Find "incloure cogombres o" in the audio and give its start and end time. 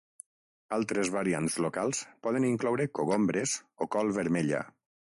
2.51-3.93